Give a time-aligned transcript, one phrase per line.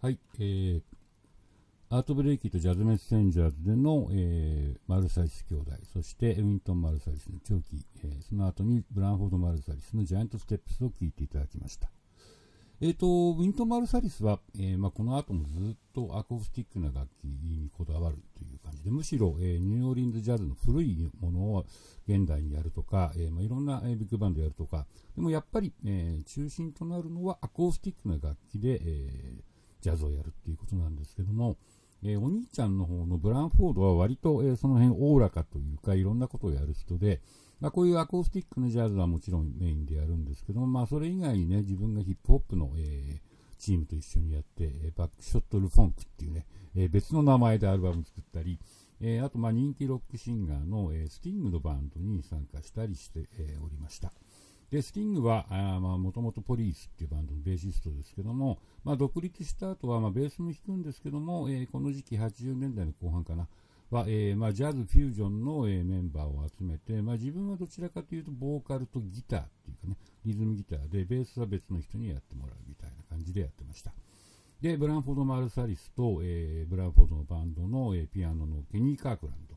[0.00, 0.80] はい、えー、
[1.90, 11.90] アートブレイキーとジャズメッセンジャーズでの、えー、マルサリス兄弟、そしてウィントン・マルサリスの長期、えー、その後にブランフォード・マルサリスのジャイアント・ステップスを聴いていただきました。
[12.80, 21.66] えーと、ウィントン・マルサリスは、えーまあ、この後もずっとアコースティックな楽器にこだわるという感じで、むしろ、えー、ニューオーリンズ・ジャズの古いものを
[22.06, 24.86] 現代にやるとか、えーまあ、いろんな、えー、ビッグバンドやるとか、
[25.16, 29.47] でもやっぱり、えー、中心となるのはアコースティックな楽器で、えー、
[29.88, 31.56] ジャズをやるっていうことなんですけども、
[32.02, 37.20] えー、お兄ちゃんの方のブランフォードは割と、えー、その辺おおらかというかいろんなことをやる人で、
[37.60, 46.46] まあ、こういうアコースティックなジャズはもちろんメインでやるんですけども、まあ、それ以外にね自分がヒップホップの、えー、チームと一緒にやって、えバックショットルフォンクっていうね、
[46.76, 48.60] え別の名前でアルバム作ったり、
[49.00, 54.12] えあとま人気ロックシンガーの、えスティングのバンドに参加したりして、えおりました。
[54.70, 55.46] で、スティングは、
[55.98, 63.48] もともとポリースっていうバンドのベーシストですけども、まあ、独立した後は、まあ、ベースも弾くんですけども、えー、この時期80年代の後半かな、
[63.90, 73.92] は、えー、まあ、ジャズ、フュージョンの、えー、メンバーを集めて、まあ、自分はどちらかというと、ボーカルとギターっていうかね、リズムギターで、ベースは別の人にやってもらうみたいな感じでやってました。
[74.60, 79.56] で、ブランフォード・マルサリスと、え、ブランフォードのバンドの、え、ピアノのケニー・カークランド、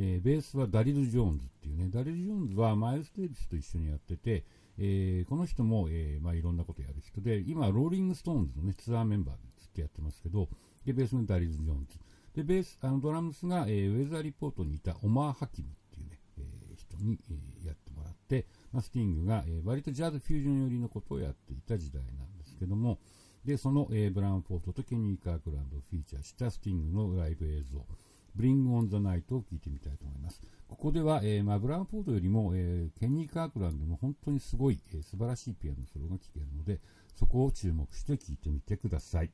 [0.00, 4.44] えー、ベースはダリル・ジョーンズっていうね、ダリル・ジョーンズはマイルス・デイビスと一緒にやってて、
[4.78, 10.48] えー、この人も、えーまあ、いろんなことやる人で、今、ローリング・ストーンズの、ね、ツアーメンバーでずっとやってますけど、
[10.86, 11.98] でベースのダリル・ジョーンズ、
[12.32, 23.00] でベースあのドラムスが、え、ウェザーリポートにいたオマー・ハキムっていうね、え、人に、え、やってもらって、まあ、スティングが、え、割とジャズフュージョン寄りのことをやっていた時代なんですけども、
[23.44, 27.84] でその、え、ブランフォードとケニー・カークランドをフィーチャーしたスティングのライブ映像、
[28.34, 30.40] ブリング・オン・ザ・ナイトを聞いてみたいと思います。
[30.68, 36.80] ここでは、えーまあ、ブランフォードよりも、えー、ケニー・カークランドの本当にすごい、えー、素晴らしいピアノソロが聴けるので、
[37.16, 39.30] そこを注目して聴いてみてください。